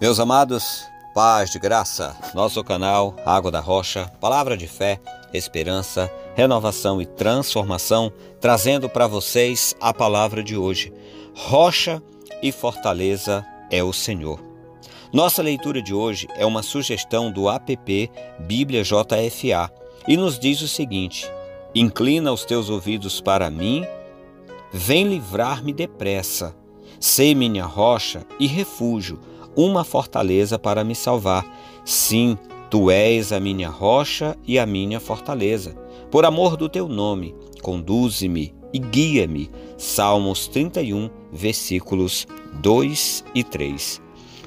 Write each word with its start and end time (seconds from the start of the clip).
Meus 0.00 0.18
amados, 0.18 0.84
paz 1.14 1.50
de 1.50 1.58
graça, 1.58 2.16
nosso 2.34 2.64
canal 2.64 3.14
Água 3.26 3.50
da 3.50 3.60
Rocha, 3.60 4.10
palavra 4.20 4.56
de 4.56 4.66
fé, 4.66 4.98
esperança, 5.34 6.10
renovação 6.34 7.02
e 7.02 7.06
transformação, 7.06 8.12
trazendo 8.40 8.88
para 8.88 9.06
vocês 9.06 9.76
a 9.80 9.92
palavra 9.92 10.42
de 10.42 10.56
hoje. 10.56 10.92
Rocha 11.34 12.02
e 12.42 12.50
fortaleza 12.50 13.44
é 13.70 13.82
o 13.84 13.92
Senhor. 13.92 14.40
Nossa 15.12 15.42
leitura 15.42 15.82
de 15.82 15.92
hoje 15.92 16.28
é 16.36 16.46
uma 16.46 16.62
sugestão 16.62 17.30
do 17.30 17.50
app 17.50 18.10
Bíblia 18.38 18.82
JFA 18.82 19.70
e 20.08 20.16
nos 20.16 20.38
diz 20.38 20.62
o 20.62 20.68
seguinte: 20.68 21.30
Inclina 21.74 22.32
os 22.32 22.44
teus 22.44 22.70
ouvidos 22.70 23.20
para 23.20 23.50
mim, 23.50 23.84
vem 24.72 25.08
livrar-me 25.08 25.72
depressa. 25.72 26.54
Sê 26.98 27.34
minha 27.34 27.64
rocha 27.64 28.26
e 28.38 28.46
refúgio 28.46 29.18
uma 29.56 29.84
fortaleza 29.84 30.58
para 30.58 30.84
me 30.84 30.94
salvar. 30.94 31.44
Sim, 31.84 32.38
tu 32.70 32.90
és 32.90 33.32
a 33.32 33.40
minha 33.40 33.68
rocha 33.68 34.36
e 34.46 34.58
a 34.58 34.66
minha 34.66 35.00
fortaleza. 35.00 35.74
Por 36.10 36.24
amor 36.24 36.56
do 36.56 36.68
teu 36.68 36.88
nome, 36.88 37.34
conduze-me 37.62 38.54
e 38.72 38.78
guia-me. 38.78 39.50
Salmos 39.76 40.46
31, 40.48 41.10
versículos 41.32 42.26
2 42.60 43.24
e 43.34 43.42
3. 43.44 44.00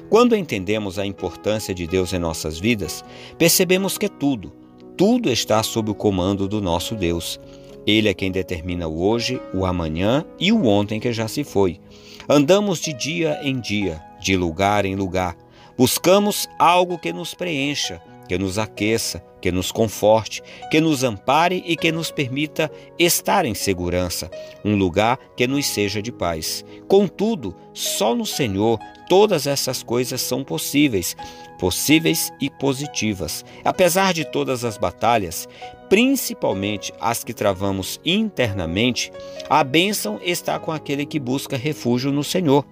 Quando 0.08 0.36
entendemos 0.36 0.98
a 0.98 1.06
importância 1.06 1.74
de 1.74 1.86
Deus 1.86 2.12
em 2.12 2.18
nossas 2.18 2.58
vidas, 2.58 3.04
percebemos 3.38 3.98
que 3.98 4.08
tudo, 4.08 4.52
tudo 4.96 5.30
está 5.30 5.62
sob 5.62 5.90
o 5.90 5.94
comando 5.94 6.46
do 6.46 6.60
nosso 6.60 6.94
Deus. 6.94 7.40
Ele 7.86 8.08
é 8.08 8.14
quem 8.14 8.30
determina 8.30 8.88
o 8.88 9.02
hoje, 9.02 9.40
o 9.52 9.66
amanhã 9.66 10.24
e 10.38 10.50
o 10.52 10.66
ontem 10.66 10.98
que 10.98 11.12
já 11.12 11.28
se 11.28 11.44
foi. 11.44 11.80
Andamos 12.28 12.80
de 12.80 12.92
dia 12.92 13.38
em 13.42 13.60
dia, 13.60 14.02
de 14.20 14.36
lugar 14.36 14.84
em 14.84 14.96
lugar. 14.96 15.36
Buscamos 15.76 16.48
algo 16.58 16.98
que 16.98 17.12
nos 17.12 17.34
preencha, 17.34 18.00
que 18.28 18.38
nos 18.38 18.58
aqueça, 18.58 19.22
que 19.40 19.52
nos 19.52 19.70
conforte, 19.70 20.42
que 20.70 20.80
nos 20.80 21.04
ampare 21.04 21.62
e 21.66 21.76
que 21.76 21.92
nos 21.92 22.10
permita 22.10 22.70
estar 22.98 23.44
em 23.44 23.54
segurança, 23.54 24.30
um 24.64 24.76
lugar 24.76 25.18
que 25.36 25.46
nos 25.46 25.66
seja 25.66 26.00
de 26.00 26.10
paz. 26.10 26.64
Contudo, 26.88 27.54
só 27.72 28.14
no 28.14 28.24
Senhor 28.24 28.78
todas 29.08 29.46
essas 29.46 29.82
coisas 29.82 30.20
são 30.22 30.42
possíveis, 30.42 31.16
possíveis 31.58 32.32
e 32.40 32.48
positivas. 32.48 33.44
Apesar 33.64 34.14
de 34.14 34.24
todas 34.24 34.64
as 34.64 34.78
batalhas, 34.78 35.46
principalmente 35.88 36.92
as 37.00 37.22
que 37.22 37.34
travamos 37.34 38.00
internamente, 38.04 39.12
a 39.48 39.62
bênção 39.62 40.18
está 40.22 40.58
com 40.58 40.72
aquele 40.72 41.04
que 41.04 41.20
busca 41.20 41.56
refúgio 41.56 42.10
no 42.10 42.24
Senhor. 42.24 42.64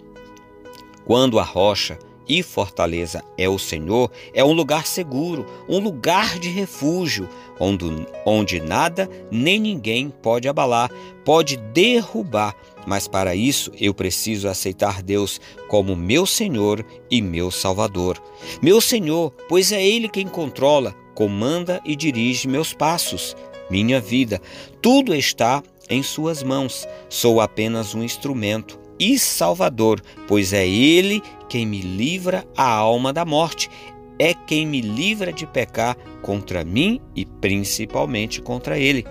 Quando 1.04 1.38
a 1.38 1.42
rocha 1.42 1.98
e 2.28 2.42
fortaleza 2.42 3.22
é 3.36 3.48
o 3.48 3.58
Senhor, 3.58 4.10
é 4.32 4.44
um 4.44 4.52
lugar 4.52 4.86
seguro, 4.86 5.46
um 5.68 5.78
lugar 5.78 6.38
de 6.38 6.48
refúgio, 6.48 7.28
onde, 7.58 7.84
onde 8.24 8.60
nada 8.60 9.08
nem 9.30 9.58
ninguém 9.58 10.10
pode 10.10 10.48
abalar, 10.48 10.90
pode 11.24 11.56
derrubar. 11.56 12.54
Mas 12.86 13.06
para 13.06 13.34
isso 13.34 13.70
eu 13.78 13.94
preciso 13.94 14.48
aceitar 14.48 15.02
Deus 15.02 15.40
como 15.68 15.94
meu 15.94 16.26
Senhor 16.26 16.84
e 17.10 17.22
meu 17.22 17.50
Salvador. 17.50 18.20
Meu 18.60 18.80
Senhor, 18.80 19.30
pois 19.48 19.72
é 19.72 19.84
Ele 19.84 20.08
quem 20.08 20.26
controla, 20.26 20.94
comanda 21.14 21.80
e 21.84 21.94
dirige 21.94 22.48
meus 22.48 22.72
passos, 22.72 23.36
minha 23.70 24.00
vida. 24.00 24.40
Tudo 24.80 25.14
está 25.14 25.62
em 25.88 26.02
Suas 26.02 26.42
mãos. 26.42 26.88
Sou 27.08 27.40
apenas 27.40 27.94
um 27.94 28.02
instrumento 28.02 28.81
e 29.02 29.18
Salvador, 29.18 30.00
pois 30.28 30.52
é 30.52 30.64
Ele 30.64 31.20
quem 31.48 31.66
me 31.66 31.80
livra 31.80 32.46
a 32.56 32.70
alma 32.70 33.12
da 33.12 33.24
morte, 33.24 33.68
é 34.16 34.32
quem 34.32 34.64
me 34.64 34.80
livra 34.80 35.32
de 35.32 35.44
pecar 35.44 35.96
contra 36.22 36.64
mim 36.64 37.00
e 37.12 37.26
principalmente 37.26 38.40
contra 38.40 38.78
Ele. 38.78 39.04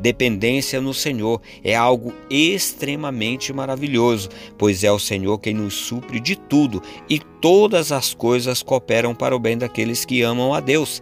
Dependência 0.00 0.80
no 0.80 0.92
Senhor 0.92 1.40
é 1.62 1.76
algo 1.76 2.12
extremamente 2.28 3.52
maravilhoso, 3.52 4.30
pois 4.58 4.82
é 4.82 4.90
o 4.90 4.98
Senhor 4.98 5.38
quem 5.38 5.54
nos 5.54 5.74
supre 5.74 6.18
de 6.18 6.34
tudo 6.34 6.82
e 7.08 7.20
todas 7.40 7.92
as 7.92 8.12
coisas 8.12 8.64
cooperam 8.64 9.14
para 9.14 9.36
o 9.36 9.38
bem 9.38 9.56
daqueles 9.56 10.04
que 10.04 10.22
amam 10.22 10.52
a 10.52 10.58
Deus. 10.58 11.00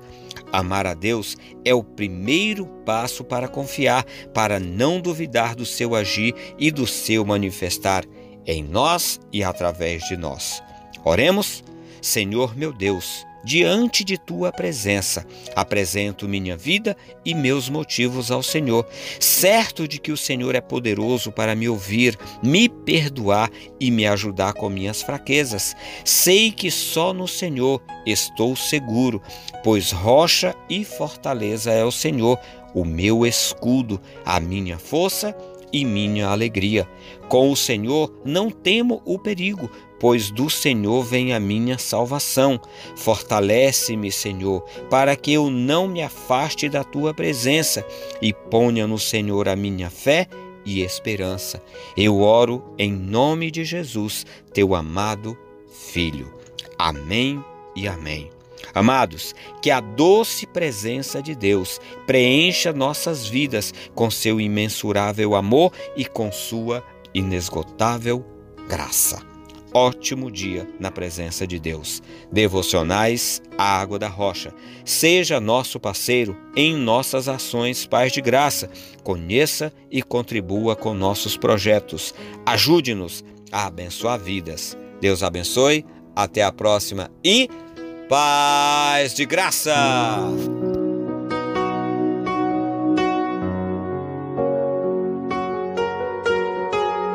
Amar 0.53 0.87
a 0.87 0.93
Deus 0.93 1.35
é 1.65 1.75
o 1.75 1.83
primeiro 1.83 2.67
passo 2.85 3.25
para 3.25 3.49
confiar, 3.49 4.05
para 4.35 4.61
não 4.61 5.01
duvidar 5.01 5.57
do 5.57 5.65
seu 5.65 5.95
agir 5.95 6.35
e 6.59 6.71
do 6.71 6.87
seu 6.87 7.25
manifestar 7.25 8.05
em 8.47 8.63
nós 8.63 9.21
e 9.33 9.43
através 9.43 10.05
de 10.05 10.17
nós. 10.17 10.63
Oremos, 11.05 11.63
Senhor 12.01 12.57
meu 12.57 12.73
Deus, 12.73 13.27
diante 13.45 14.03
de 14.03 14.17
tua 14.17 14.51
presença, 14.51 15.27
apresento 15.55 16.27
minha 16.27 16.57
vida 16.57 16.97
e 17.25 17.35
meus 17.35 17.69
motivos 17.69 18.31
ao 18.31 18.43
Senhor, 18.43 18.87
certo 19.21 19.87
de 19.87 20.01
que 20.01 20.11
o 20.11 20.17
Senhor 20.17 20.55
é 20.55 20.61
poderoso 20.61 21.31
para 21.31 21.55
me 21.55 21.69
ouvir, 21.69 22.19
me 22.43 22.69
perdoar 22.69 23.51
e 23.79 23.91
me 23.91 24.07
ajudar 24.07 24.55
com 24.55 24.71
minhas 24.71 25.03
fraquezas. 25.03 25.77
Sei 26.05 26.51
que 26.51 26.71
só 26.71 27.13
no 27.13 27.29
Senhor 27.29 27.83
estou 28.07 28.57
seguro, 28.57 29.23
pois 29.63 29.93
rocha 29.93 30.55
e 30.69 30.85
fortaleza 30.85 31.71
é 31.71 31.85
o 31.85 31.93
Senhor, 31.93 32.39
o 32.75 32.85
meu 32.85 33.25
escudo, 33.25 34.01
a 34.25 34.41
minha 34.41 34.79
força 34.79 35.37
e 35.54 35.54
minha 35.83 36.29
alegria. 36.29 36.87
Com 37.27 37.51
o 37.51 37.57
Senhor 37.57 38.13
não 38.23 38.51
temo 38.51 39.01
o 39.07 39.19
perigo, 39.19 39.71
pois 39.99 40.31
do 40.31 40.51
Senhor 40.51 41.03
vem 41.03 41.33
a 41.33 41.41
minha 41.41 41.79
salvação. 41.79 42.61
Fortalece-me, 42.95 44.13
Senhor, 44.13 44.63
para 44.91 45.17
que 45.17 45.33
eu 45.33 45.49
não 45.49 45.89
me 45.89 46.03
afaste 46.03 46.69
da 46.69 46.85
tua 46.85 47.15
presença 47.15 47.83
e 48.21 48.35
ponha 48.35 48.87
no 48.87 48.99
Senhor 48.99 49.49
a 49.49 49.57
minha 49.57 49.89
fé 49.89 50.29
e 50.67 50.83
esperança. 50.83 51.63
Eu 51.97 52.21
oro 52.21 52.63
em 52.77 52.93
nome 52.93 53.51
de 53.51 53.65
Jesus, 53.65 54.27
teu 54.53 54.75
amado 54.75 55.35
Filho. 55.71 56.33
Amém 56.79 57.43
e 57.75 57.89
amém. 57.89 58.31
Amados, 58.73 59.35
que 59.61 59.71
a 59.71 59.81
doce 59.81 60.47
presença 60.47 61.23
de 61.23 61.35
Deus 61.35 61.81
preencha 62.07 62.73
nossas 62.73 63.27
vidas 63.27 63.75
com 63.95 64.11
seu 64.11 64.41
imensurável 64.41 65.35
amor 65.35 65.73
e 65.97 66.05
com 66.05 66.31
sua 66.31 66.85
inesgotável 67.13 68.25
graça. 68.69 69.35
Ótimo 69.77 70.31
dia 70.31 70.69
na 70.79 70.89
presença 70.89 71.45
de 71.45 71.59
Deus. 71.59 72.01
Devocionais 72.31 73.43
a 73.59 73.81
Água 73.81 73.99
da 73.99 74.07
Rocha. 74.07 74.55
Seja 74.85 75.41
nosso 75.41 75.81
parceiro 75.81 76.37
em 76.55 76.77
nossas 76.77 77.29
ações 77.29 77.85
Paz 77.85 78.13
de 78.13 78.21
Graça. 78.21 78.71
Conheça 79.03 79.73
e 79.91 80.01
contribua 80.01 80.77
com 80.77 80.95
nossos 80.95 81.37
projetos. 81.37 82.15
Ajude-nos 82.47 83.25
a 83.51 83.67
abençoar 83.67 84.21
vidas. 84.21 84.79
Deus 85.01 85.25
abençoe. 85.25 85.85
Até 86.17 86.45
a 86.45 86.53
próxima 86.53 87.11
e 87.25 87.49
Paz 88.09 89.15
de 89.15 89.25
graça! 89.25 89.75